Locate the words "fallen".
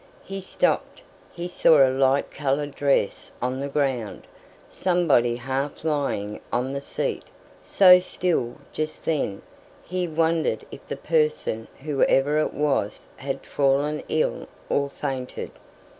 13.45-14.01